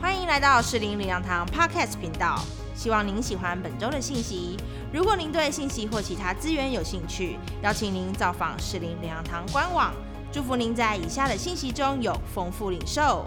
[0.00, 2.40] 欢迎来到士林领养堂 Podcast 频道，
[2.74, 4.56] 希望您喜欢本周的信息。
[4.92, 9.92] 如果您对信息或其他资源有兴趣，邀请您造访士林领养堂官网。
[10.32, 13.26] 祝福您在以下的信息中有丰富领受。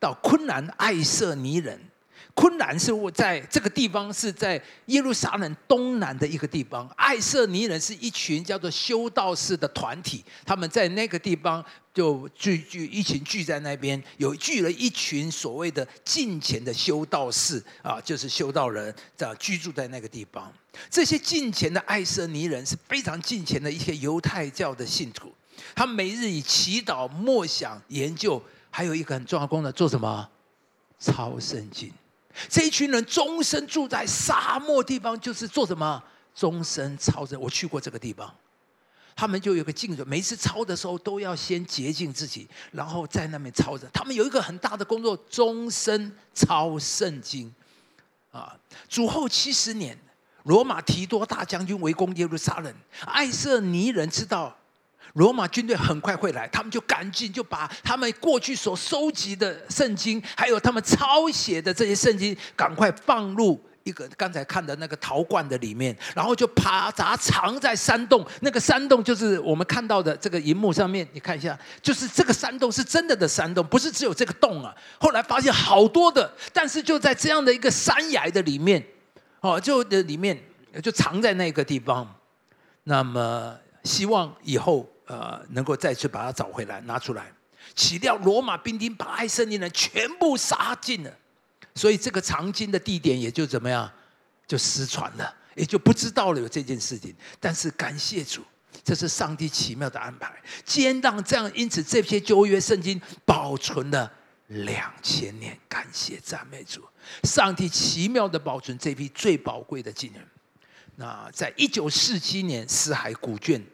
[0.00, 1.78] 到昆南爱色尼人，
[2.38, 6.88] 昆兰是我在这个地方是在耶路撒冷东南的一个地方。
[6.96, 20.52] 爱色尼人是一群叫做修道士的团体，他们在那个地方就聚聚一群聚在那边，有聚了一群所谓的近前的修道士啊，就是修道人在居住在那个地方。
[20.88, 25.34] 这些近前的爱色尼人是非常近前的一些犹太教的信徒，
[25.74, 28.40] 他每日以祈祷、默想、研究。
[28.70, 30.28] 还有一个很重要功能，做什么？
[31.00, 31.90] 抄圣经。
[32.48, 36.02] 这一群人终身住在沙漠地方，就是做什么？
[36.34, 37.38] 终身抄着。
[37.38, 38.32] 我去过这个地方，
[39.16, 43.88] 他们就有个镜子，每次抄的时候都要先洁净自己，然后在那边抄着。
[43.92, 47.52] 他们有一个很大的工作，终身抄圣经。
[48.30, 48.54] 啊，
[48.88, 49.98] 主后七十年，
[50.44, 52.72] 罗马提多大将军围攻耶路撒冷，
[53.06, 54.56] 爱色尼人知道。
[55.14, 68.24] 罗马军队很快会来，他们就赶紧就把他们过去所收集的圣经，还有他们抄写的这些圣经，赶快放入一个刚才看的那个陶罐的里面，然后就把它藏在山洞。
[68.42, 74.74] 那个山洞就是我们看到的这个荧幕上面，你看一下，就是这个山洞是真的的山洞，不是只有这个洞啊。
[75.00, 78.84] 后来发现好多的，但是就在这样的一个山崖的里面，
[79.40, 80.38] 哦，就的里面
[80.82, 82.14] 就藏在那个地方。
[82.84, 84.86] 那么希望以后。
[85.08, 87.32] 呃，能够再次把它找回来，拿出来，
[87.74, 91.10] 岂料罗马兵丁把爱色尼人全部杀尽了，
[91.74, 93.90] 所以这个藏经的地点也就怎么样，
[94.46, 97.14] 就失传了，也就不知道了有这件事情。
[97.40, 98.42] 但是感谢主，
[98.84, 100.30] 这是上帝奇妙的安排，
[100.62, 104.12] 既然让这样，因此这些旧约圣经保存了
[104.48, 106.82] 两千年，感谢赞美主，
[107.22, 110.22] 上帝奇妙的保存这批最宝贵的经文。
[110.96, 113.64] 那在一九四七年，死海古卷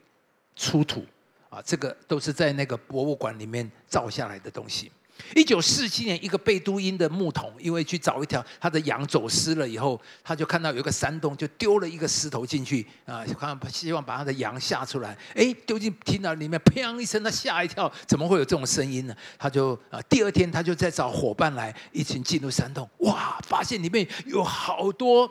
[0.55, 1.05] 出土。
[1.55, 4.91] 啊，这个都是在那个博物馆里面照下来的东西。
[5.37, 15.17] 一九四七年，一个贝都因的牧童，因为去找一条他的羊走失了以后，他就看到有一个山洞，就丢了一个石头进去啊，看希望把他的羊吓出来。
[15.37, 19.15] 哎，丢进听到里面，砰一声，他吓一跳，怎么会有这种声音呢？
[19.39, 25.31] 他就啊，第二天他就在找伙伴来一起进入山洞，哇，发现里面有好多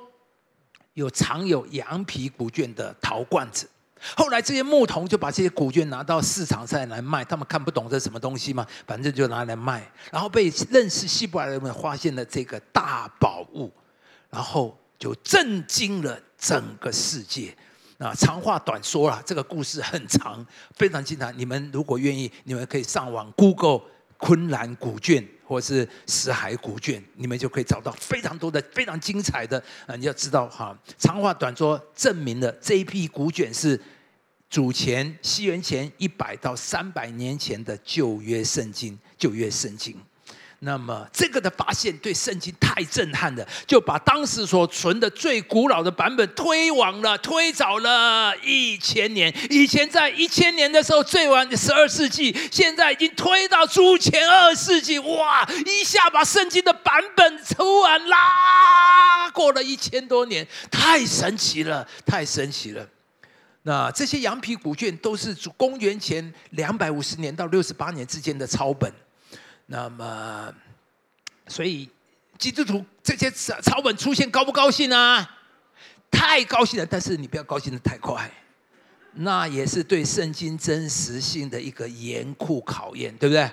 [0.94, 3.68] 有藏有羊皮古卷的陶罐子。
[4.16, 9.90] 后来这些牧童就把这些古卷拿到市场上来卖，他们看不懂这什么东西嘛，反正就拿来卖。
[10.12, 13.72] 然后被认识希伯来人们发现了这个大宝物，
[14.30, 17.56] 然后就震惊了整个世界。
[18.00, 21.32] 啊，长话短说了，这个故事很长，非常精彩。
[21.34, 23.82] 你们如果愿意，你们可以上网 Google
[24.18, 29.64] 昆兰古卷或是死海古卷，你们就可以找到非常多的非常精彩的。
[29.86, 33.80] 啊，你要知道哈，长话短说，证明了这一批古卷是。
[34.50, 39.98] 主前西元前一百到三百年前的旧约圣经，旧约圣经，
[40.66, 49.34] 那么这个的发现对圣经太震撼了，就把当时所存的最古老的版本推往了推早了一千年。
[49.50, 55.46] 以前在一千年的时候最晚十二世纪，现在已经推到主前二世纪，哇！
[55.66, 62.88] 一下把圣经的版本出完啦过了一千多年，太神奇了，太神奇了。
[63.64, 68.90] 那这些羊皮古卷都是公元前两百五十年到六十八年之间的抄本，
[69.66, 70.54] 那么，
[71.48, 71.90] 所以
[72.38, 75.40] 基督徒这些抄本出现高不高兴啊？
[76.12, 78.30] 太高兴了，但是你不要高兴的太快，
[79.14, 83.50] 那也是对圣经真实性的一个严酷考验，对不对？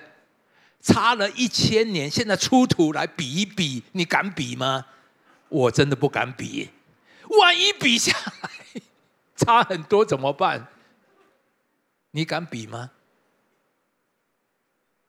[0.83, 4.87] 差了一千年，现在出土来比一比，你敢比吗？
[5.49, 6.71] 我真的不敢比，
[7.41, 8.51] 万一比下来。
[9.37, 10.67] 差很多怎么办？
[12.11, 12.91] 你敢比吗？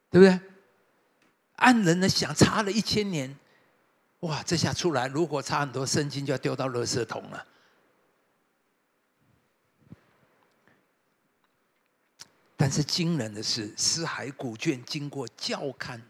[0.09, 0.39] 对不对？
[1.61, 3.37] 按人的想，差了一千年，
[4.21, 4.41] 哇！
[4.41, 7.45] 这下出来，如果差很多，圣经就要丢到垃圾桶了。
[12.57, 16.01] 但是惊人的是，死海古卷经过校勘，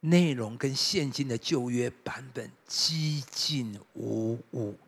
[0.00, 4.78] 内容跟现今的旧约版本几近无误。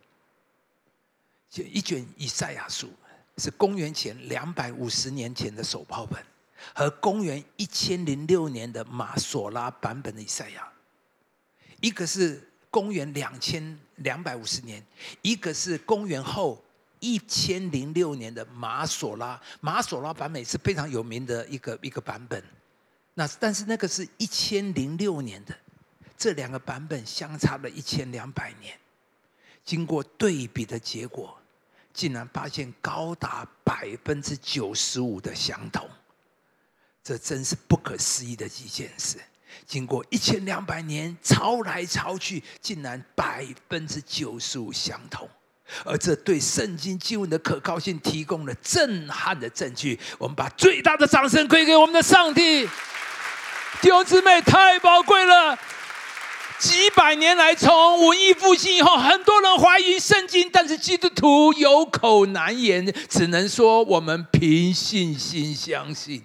[1.51, 2.89] 就一卷以赛亚书
[3.37, 6.23] 是公元前两百五十年前的手抄本，
[6.73, 10.67] 和公元一千零六年的马索拉版本的以赛亚，
[11.81, 14.83] 一个是公元两千两百五十年，
[15.21, 16.63] 一个是公元后
[16.99, 22.43] 一千零六年的马索拉，马索拉版本是非常有名的一个一个版本。
[23.13, 25.55] 那但是那个是一千零六年的，
[26.17, 28.75] 这两个版本相差了一千两百年，
[29.63, 31.37] 经过对比的结果，
[31.93, 35.87] 竟然发现高达百分之九十五的相同，
[37.03, 39.17] 这真是不可思议的一件事。
[39.67, 45.29] 经过一千两百年抄来抄去，竟然百分之九十五相同，
[45.85, 49.99] 而这对圣经经文的可靠性提供了震撼的证据。
[50.17, 52.67] 我们把最大的掌声归给我们的上帝。
[53.81, 55.57] 弟兄姊妹，太宝贵了！
[56.59, 66.23] 几百年来，从文艺复兴以后，很多人怀疑圣经，但是基督徒有口难言，只能说我们凭信心相信。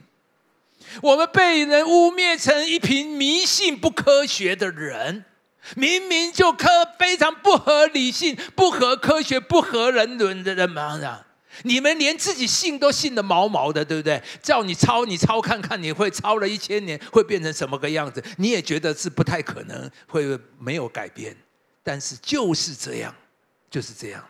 [1.03, 5.25] 我们被人污蔑成一群迷信、不科学的人，
[5.77, 6.69] 明明就科
[6.99, 11.25] 非常不合理性、不合科学、不合人伦的人嘛！
[11.65, 14.23] 你们连自己信都信的毛毛的，对不对？
[14.41, 18.23] 叫你抄，你抄看看，你会抄了一千年会变成什么个样子？
[18.37, 21.37] 你也觉得是不太可能会没有改变，
[21.83, 23.13] 但是就是这样，
[23.69, 24.25] 就是这样。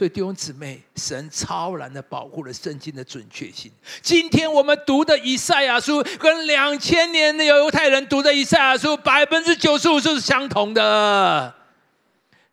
[0.00, 3.70] 所以弟兄姊妹，神超然的保护了圣经的准确性。
[4.00, 11.54] 今天我们读的以赛亚书，跟两千年的犹太人读的以赛亚书，百分之九十五是相同的。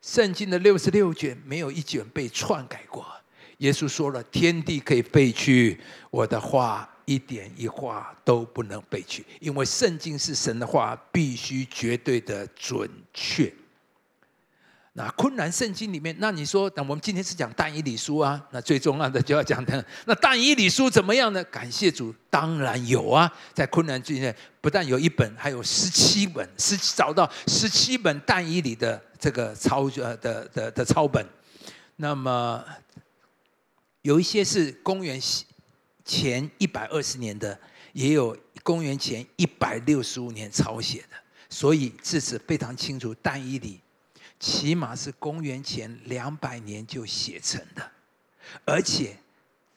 [0.01, 3.07] 圣经的六十六卷，没有一卷被篡改过。
[3.59, 5.79] 耶稣说了：“天地可以废去，
[6.11, 13.49] 我的话一点一画都不能废去，因为圣经是神的话，必须绝对的准确。”
[14.97, 21.43] 那昆兰圣经里面，那你说，那我们今天是讲但以理书啊，那最重要的就要讲的，那但以理书怎么样呢？
[21.43, 31.23] 感谢主，当然有啊，在昆兰里面不但有一本，还有十七本，十找到十七本但以理的这个抄呃的的的抄本。
[31.97, 32.65] 那么
[34.01, 35.21] 有一些是公元
[36.03, 37.55] 前一百二十年的，
[37.93, 41.15] 也有公元前一百六十五年抄写的，
[41.49, 43.79] 所以至此非常清楚，但以理。
[44.39, 47.91] 起码是公元前两百年就写成的，
[48.65, 49.17] 而且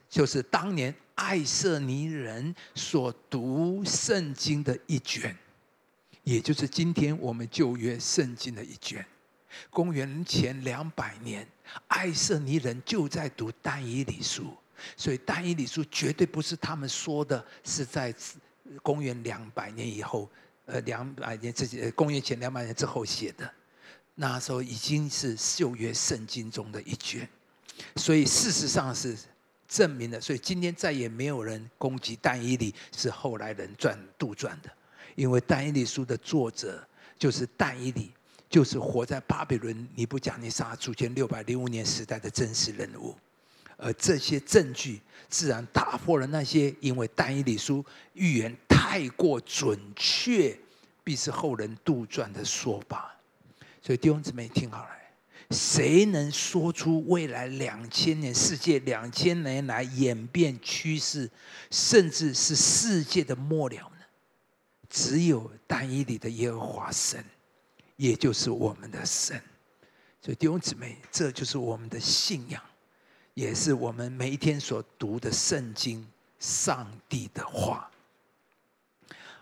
[0.08, 5.36] 就是当年爱色尼人所读圣经的一卷，
[6.24, 9.04] 也就是今天我们旧约圣经的一卷。
[9.70, 11.46] 公元前两百年，
[11.88, 14.56] 爱色尼人就在读但以理书，
[14.96, 18.14] 所以但以理书绝对不是他们说的，是在
[18.82, 20.30] 公元两百年以后，
[20.66, 23.50] 呃，两百年之前，公元前两百年之后写的。
[24.20, 27.26] 那时候已经是旧约圣经中的一卷，
[27.96, 29.16] 所以事实上是
[29.66, 30.20] 证明了。
[30.20, 34.70] 所以今天再也没有人攻击但以理是后来人撰杜撰的，
[35.14, 36.86] 因为但以理书的作者
[37.18, 38.12] 就是但以理，
[38.50, 43.16] 就是活在巴比伦尼布甲尼撒主前六百零五年时代的真实人物。
[43.78, 45.00] 而这些证据
[45.30, 47.82] 自然打破了那些因为但以理书
[48.12, 50.54] 预言太过准确，
[51.02, 53.16] 必是后人杜撰的说法。
[53.82, 54.90] 所以弟兄姊妹听好了，
[55.50, 61.30] 谁能说出未来两千年世界两千年来演变趋势，
[61.70, 64.04] 甚至是世界的末了呢？
[64.88, 67.24] 只有单一里的耶和华神，
[67.96, 69.40] 也就是我们的神。
[70.20, 72.62] 所以弟兄姊妹，这就是我们的信仰，
[73.34, 76.06] 也是我们每一天所读的圣经，
[76.38, 77.90] 上帝的话。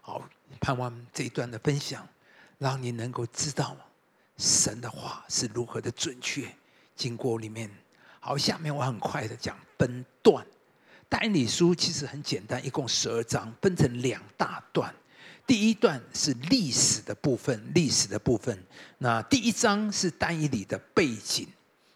[0.00, 0.28] 好，
[0.60, 2.06] 盼望这一段的分享，
[2.58, 3.76] 让你能够知道。
[4.38, 6.48] 神的话是如何的准确？
[6.96, 7.70] 经过里面，
[8.20, 10.46] 好，下面我很快的讲分段。
[11.08, 14.94] 但理书其实很简单，一共十二章，分成两大段。
[15.46, 18.62] 第一段是历史的部分，历史的部分。
[18.98, 21.48] 那第一章是单一里的背景。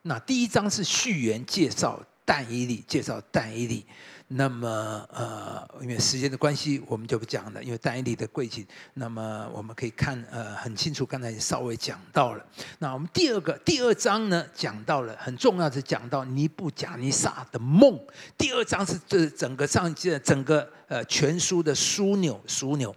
[0.02, 2.02] 那第一章是序言介绍
[2.33, 3.85] 但以理，介绍但以理。
[4.27, 7.62] 那么，呃，因为时间的关系，我们就不讲了。
[7.62, 11.05] 因为但以理的贵景，那么我们可以看，呃，很清楚。
[11.05, 12.43] 刚才稍微讲到了。
[12.79, 18.01] 那我们第二个第二章呢，讲到了很重要的，讲到尼布贾尼撒的梦。
[18.39, 22.97] 第二章是这整个上的整个呃全书的枢纽枢纽。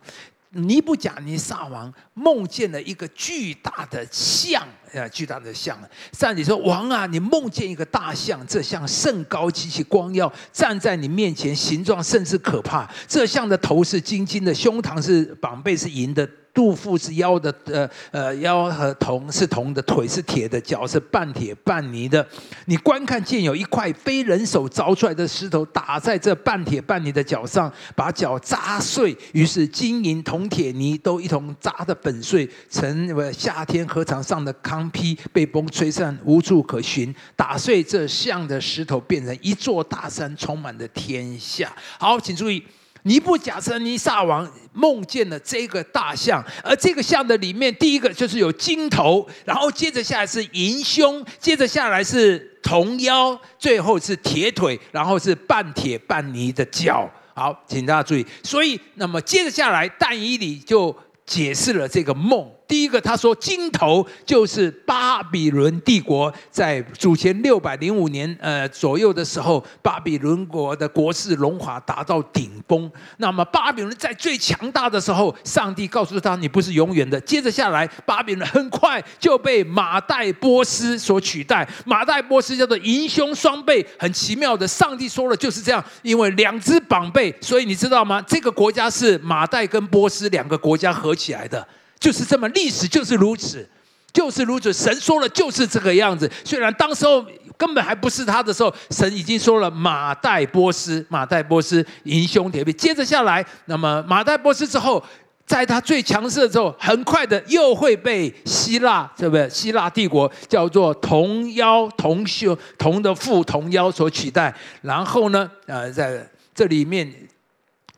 [0.55, 5.77] 尼布甲尼撒王梦见了一个巨大的象，呃，巨大的象。
[6.13, 12.89] 上帝说：“王啊，你梦见一个大象，这象甚高，极其光耀，站在你面前，形状甚是可怕。
[13.07, 22.25] 这象的头是金金的，胸膛是膀背是银的，肚腹是腰的，呃呃，腰和铜是铜的，腿是铁的，脚是半铁半泥的。
[22.65, 37.13] 你观看见有一块非人手凿出来的石头打在这半铁半泥的脚上，把脚扎碎，于是金银铜铁泥都一同扎的粉碎，成为夏天河场上的糠坯，被风吹散，无处可寻。
[37.35, 41.75] 打碎这像的石头，变成一座大山，充满了天下。
[41.99, 42.63] 好，请注意。
[43.05, 57.07] 尼布甲尼尼撒王梦见了这个大象，而这个象的里面，第一个就是有金头，然后接着下来是银胸，接着下来是铜腰，最后是铁腿，然后是半铁半泥的脚。
[57.35, 58.25] 好，请大家注意。
[58.43, 60.95] 所以，那么接着下来，但以理就
[61.25, 62.49] 解释了这个梦。
[62.67, 72.91] 第一个，他说金头就是巴比伦帝国在主前六百零五年呃左右的时候，巴比伦国的国势荣华达到顶峰。
[73.17, 77.19] 那么巴比伦在最强大的时候，上帝告诉他你不是永远的。
[77.21, 81.67] 接着下来，巴比伦很快就被马代波斯所取代。
[81.85, 88.21] 马代波斯叫做银胸双背，很奇妙的，上帝说了就是这样，因为两只膀背，所以你知道吗？
[88.27, 91.67] 这个国家是马代跟波斯两个国家合起来的。
[92.05, 93.67] 就是这么，历史就是如此，
[94.13, 94.71] 就是如此。
[94.71, 96.31] 神说了，就是这个样子。
[96.43, 97.25] 虽然当时候
[97.57, 102.71] 根本还不是他的时候，神已经说了马代波斯，马代波斯银胸铁臂。
[102.71, 105.03] 接着下来，那么马代波斯之后，
[105.47, 109.49] 在他最强势的时候，很快的又会被希腊，对不对？
[109.49, 114.55] 希腊帝国叫做铜腰、铜袖、铜的腹、铜腰所取代。
[114.83, 117.11] 然后呢，呃，在这里面，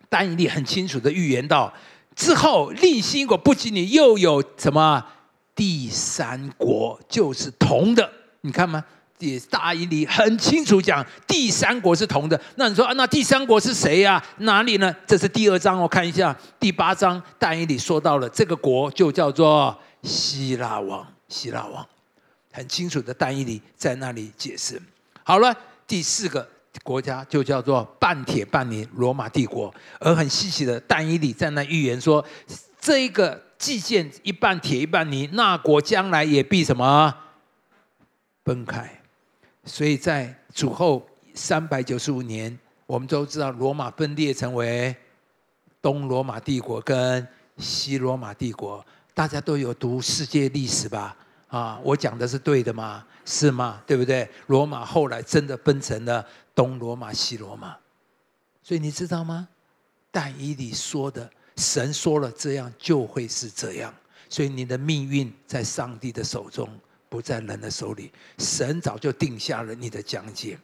[0.08, 1.74] 丹尼利很清楚的预言到。
[2.18, 5.06] 之后，立新国不仅你又有什么
[5.56, 8.84] 第三国，就是铜的，你看吗？
[9.20, 12.40] 第大义里很清楚讲，第三国是铜的。
[12.56, 14.22] 那你说啊，那第三国是谁呀？
[14.40, 14.94] 哪里呢？
[15.06, 21.88] 这是第二章，我看一下第八章，大义里说到了这个国就叫做希腊王，希腊王，
[22.52, 24.82] 很清楚的，大义里在那里解释。
[25.24, 25.56] 好了，
[25.86, 26.50] 第四个。
[26.84, 32.24] 国家就叫做半铁半泥罗马帝国，而很稀奇的，但以理在那预言说，
[32.80, 37.14] 这一个祭建一半铁一半泥，那国将来也必什么
[38.46, 38.90] 分开。
[39.66, 44.96] 所以在主后三百九十五年，我们都知道罗马分裂成为
[45.82, 51.16] 东罗马帝国跟西罗马帝国，大家都有读世界历史吧？
[51.50, 53.04] 啊，我讲的是对的吗？
[53.26, 53.82] 是吗？
[53.86, 54.30] 对不对？
[54.46, 56.26] 罗马后来真的分成了
[56.58, 57.78] 东罗马、西罗马，
[58.64, 59.48] 所以你知道吗？
[60.10, 63.94] 但以理说的，神说了这样就会是这样，
[64.28, 66.68] 所以你的命运在上帝的手中，
[67.10, 68.12] 不在人的手里。
[68.40, 70.58] 神早就定下了你的讲解，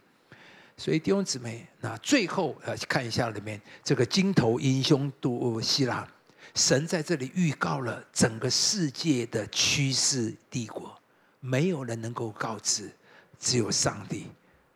[0.77, 6.07] 所以弟兄姊妹，那最后呃看一下里面这个金头英雄都希腊，
[6.55, 10.99] 神在这里预告了整个世界的趋势帝国。
[11.39, 12.89] 没有人能够告知，
[13.37, 14.25] 只有上帝。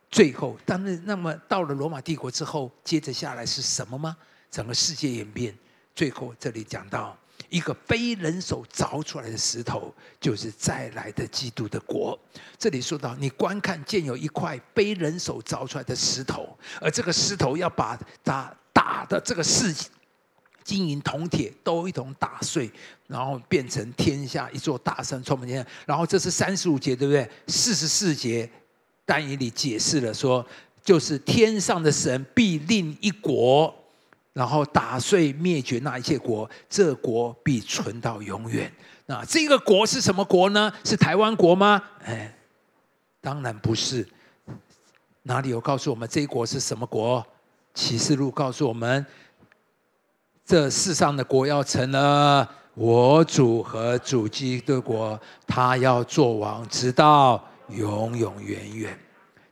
[0.09, 4.15] 最后，当然，那么到了罗马帝国之后，接着下来是什么吗？
[4.49, 5.53] 整个世界演变，
[5.93, 7.17] 最后这里讲到
[7.49, 12.17] 一个非人手凿出来的石头，就是再来的基督的国。
[12.57, 19.73] 这里说到，你观看见有一块非人手凿出来的石头，而这个石头要把它打的这个世
[20.63, 22.71] 金银铜铁都一同打碎，
[23.07, 25.69] 然后变成天下一座大山，充满天下。
[25.85, 27.29] 然后这是三十五节，对不对？
[27.47, 28.49] 四十四节，
[29.07, 30.45] 但以理解释了说，
[30.83, 33.73] 就是天上的神必另一国，
[34.33, 38.69] 然后打碎灭绝那一切国，这国必存到永远。
[39.05, 40.69] 那这个国是什么国呢？
[40.83, 41.81] 是台湾国吗？
[42.03, 42.35] 哎，
[43.21, 44.05] 当然不是。
[45.23, 47.25] 哪里有告诉我们这一国是什么国？
[47.73, 49.05] 启示录告诉我们。
[50.45, 58.97] 这世上的国要成了我主和主基督国，他要做王，直到永永远远。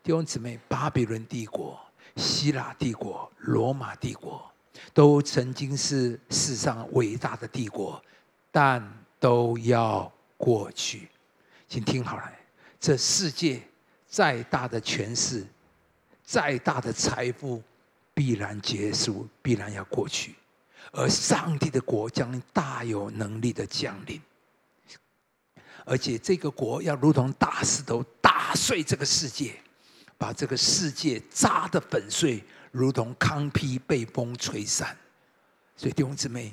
[0.01, 1.79] 弟兄姊妹，巴比伦帝国、
[2.15, 4.49] 希腊帝国、罗马帝国，
[4.93, 8.01] 都曾经是世上伟大的帝国，
[8.51, 8.81] 但
[9.19, 11.09] 都要过去。
[11.67, 12.31] 请听好了，
[12.79, 13.61] 这世界
[14.07, 15.45] 再大的权势、
[16.23, 17.61] 再大的财富，
[18.13, 20.35] 必然结束，必然要过去。
[20.91, 24.21] 而上帝的国将大有能力的降临，
[25.85, 29.53] 而且这个国要如同大石头打碎这个世界，
[30.17, 34.97] 把这个世界扎得粉碎，如同糠坯被风吹散。
[35.77, 36.51] 所以弟兄姊妹，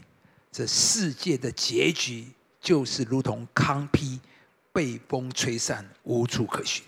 [0.51, 2.27] 这世界的结局
[2.61, 4.21] 就是如同糠坯
[4.73, 6.85] 被风吹散，无处可寻。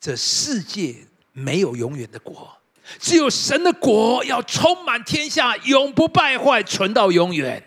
[0.00, 0.96] 这世界
[1.32, 2.56] 没有永远的国。
[2.98, 7.62] 只有神的国要充满天下，永不败坏，存到永远。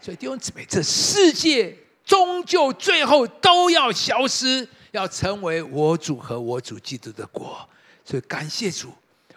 [0.00, 7.68] 所以弟兄姊妹，这世界终究最后都要消失，要成为我主和我主基督的国。
[8.04, 8.92] 所以感谢主，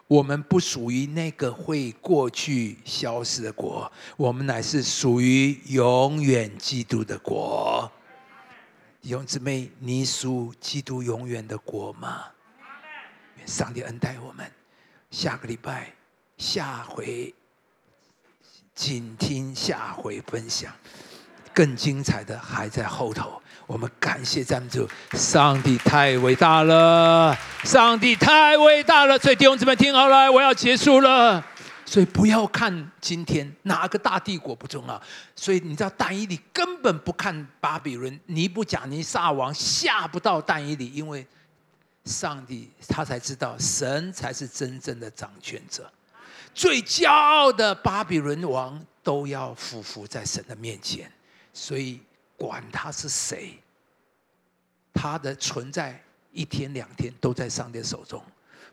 [0.07, 7.89] 我们不属于那个会过去消失的国，我们乃是属于永远基督的国。
[9.01, 12.25] 弟兄姊妹，你属基督永远的国吗？
[13.45, 14.51] 上帝恩待我们，
[15.09, 15.93] 下个礼拜
[16.37, 17.33] 下回，
[18.75, 20.73] 请听下回分享，
[21.57, 23.41] 更精彩的还在后头。
[23.65, 29.17] 我们感谢赞美主，上帝太伟大了，上帝太伟大了。
[29.17, 31.43] 所以弟兄姊妹听好了，我要结束了。
[31.83, 35.01] 所以不要看今天哪个大帝国不重要。
[35.35, 41.25] 所以你知道但以理根本不看巴比伦尼布甲尼撒王下不到但以理，因为。
[42.05, 45.91] 上帝他才知道，神才是真正的掌权者。
[46.53, 51.11] 最骄傲的巴比伦王都要匍匐在神的面前，
[51.59, 51.99] 所以
[52.35, 53.57] 管他是谁，
[54.93, 55.99] 他的存在
[56.31, 58.23] 一天两天都在上帝手中。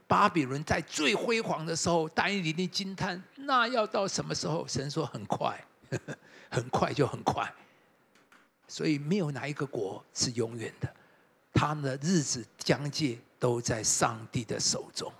[0.06, 4.68] 巴比伦在最辉煌的时候，但以理惊叹：那要到什么时候？
[4.68, 5.58] 神说：很快，
[6.52, 7.50] 很快就很快。
[8.68, 10.94] 所以没有哪一个国是永远的。
[11.54, 15.10] 他们的日子将届，都在上帝的手中。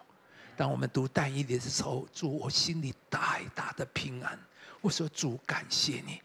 [0.54, 4.38] 当我们读但以理的时候，主，我心里大大的平安。
[4.82, 6.20] 我说，主，感谢你，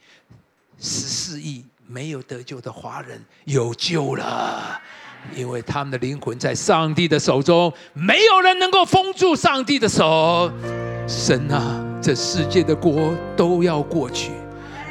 [0.80, 4.80] 十四亿没有得救的华人有救了，
[5.36, 10.52] 因为他们的灵魂在上帝的手中，没有人能够封住上帝的手。
[11.08, 14.32] 神啊，这世界的国都要过去。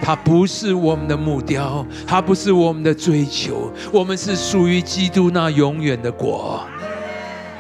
[0.01, 3.73] 它不是我们的目标，它不是我们的追求。
[3.93, 6.65] 我们是属于基督那永远的国。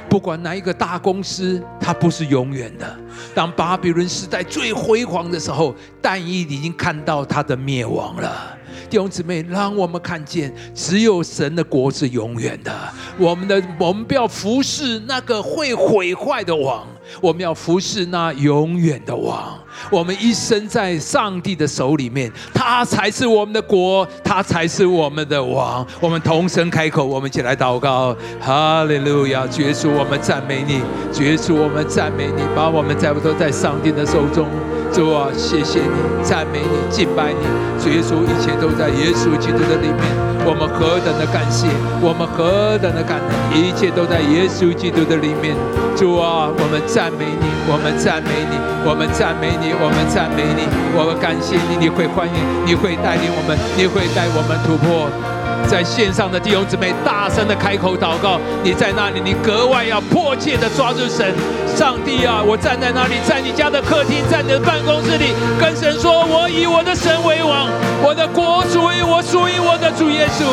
[0.08, 2.96] 不管哪一个大公司，它不是永远的。
[3.34, 8.56] 当巴比伦时代最辉煌的时候，但以已经看到它的灭亡了。
[8.88, 12.72] 弟兄姊妹，让我们看见，只有神的国是永远的。
[13.18, 16.86] 我们的，我们不要服侍那个会毁坏的王，
[17.20, 19.58] 我们要服侍那永远的王。
[19.90, 25.86] 我们一生在上帝的手里面，他才是我们的国，他才是我们的王。
[26.00, 29.46] 我们同声开口，我们一起来祷告：哈利路亚！
[29.58, 30.80] 耶稣，我们赞美你；
[31.22, 34.46] 耶稣，我们赞美你，把我们在不都在上帝的手中。
[34.92, 37.38] 主啊，谢谢你，赞美你，敬拜你。
[37.82, 40.37] 主耶稣，一切都在耶稣基督的里面。
[40.48, 41.68] 我们何等的感谢，
[42.00, 45.54] 我们何等的感恩，一切都在耶稣基督的里面。
[45.94, 48.56] 主啊，我们赞美你，我们赞美你，
[48.88, 50.64] 我们赞美你，我们赞美你，
[50.96, 52.34] 我们感谢你，你会欢迎，
[52.64, 55.37] 你会带领我们，你会带我们突破。
[55.66, 58.38] 在线上的弟兄姊妹，大声的开口祷告。
[58.62, 61.34] 你在那里，你格外要迫切的抓住神。
[61.76, 67.68] 上帝啊，我站在那里，在你家的客厅，在你的办公室里，跟神说：我以我的神为王，
[68.02, 70.44] 我的国属于我，属于我的主耶稣。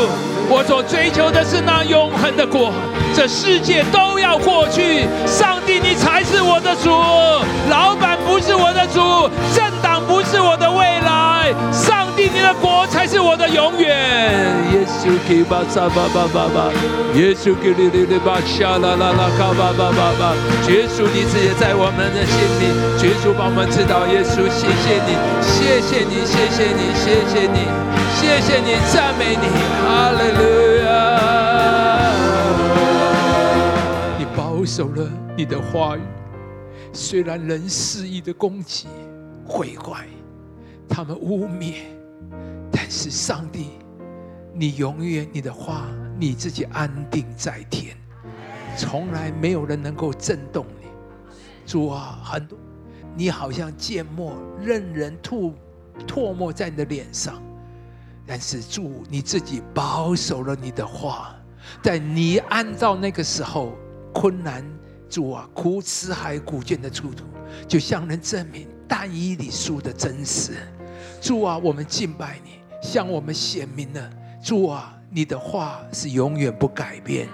[0.48, 2.72] 我所追求的是那永恒的国。
[3.16, 6.92] 这世界都要过去，上帝，你才是我的主。
[7.72, 11.52] 老板不是我的主，政党不是我的未来。
[11.72, 13.90] 上你的国才是我的永远。
[14.74, 16.72] 耶稣给巴萨巴巴巴巴，
[17.14, 20.34] 耶稣给哩哩哩巴沙啦啦啦卡巴巴巴巴。
[20.70, 22.74] 耶稣，你自己在我们的心里，
[23.06, 24.06] 耶稣帮我们知道。
[24.08, 27.60] 耶稣，谢谢你，谢谢你，谢谢你，谢谢你，
[28.18, 29.46] 谢谢你，赞美你，
[29.84, 30.42] 哈利路
[30.84, 30.94] 亚。
[34.68, 35.08] 守了
[35.38, 36.02] 你的话语，
[36.92, 38.88] 虽然人肆意的攻击、
[39.46, 40.08] 毁坏，
[40.90, 41.76] 他们污蔑，
[42.72, 43.72] 但是上帝，
[44.54, 45.88] 你永远你的话，
[46.20, 47.96] 你自己安定在天，
[48.78, 50.88] 从来没有人能够震动你。
[51.66, 52.58] 主啊，很多
[53.16, 55.54] 你好像芥末任人吐
[56.08, 57.42] 唾沫在你的脸上，
[58.26, 61.36] 但是主你自己保守了你的话，
[61.82, 63.74] 在你按照那个时候。
[64.18, 64.64] 困难，
[65.10, 67.26] 主啊，苦吃海古卷的出土，
[67.68, 70.54] 就向人证明但以理书的真实。
[71.26, 72.52] 主啊，我们敬拜你，
[72.88, 74.10] 向我们显明了。
[74.44, 77.28] 主啊，你的话是永远不改变，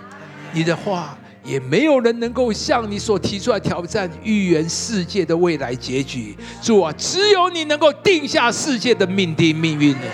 [0.54, 6.38] 你的话也没有人能够向你所提出来挑战预言世界的未来结局。
[6.62, 10.08] 主啊，只有你能够定下世界的命定命运了。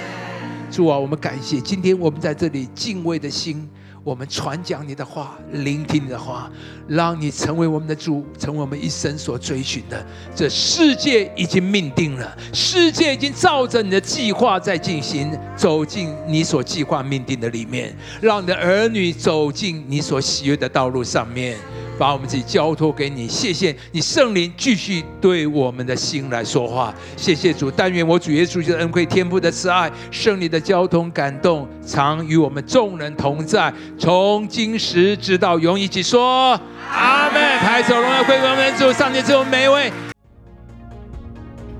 [0.71, 3.69] 主啊，我们感谢今天我们在这里敬畏的心。
[4.07, 6.49] 我们传讲你的话，聆听你的话，
[6.87, 10.01] 让你成为我们的主，成为我们一生所追寻的。
[10.33, 21.57] 这世界已经命定了，世界已经照着你的计划在进行，走进你所计划命定的里面，让你的儿女走进你所喜悦的道路上面。
[21.97, 23.27] 把我们自己交托给你。
[23.27, 26.93] 谢谢你圣灵继续对我们的心来说话。
[27.15, 36.59] 谢谢主，但愿我主耶稣基督的恩惠、天父的慈爱、圣灵的交通感动，常与我们众人同在，从今时直到永远一起说
[36.91, 37.57] 阿门。
[37.59, 39.91] 抬手荣耀归我们主，上帝之后每一位。